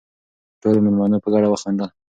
[0.61, 1.89] ټولو مېلمنو په ګډه وخندل.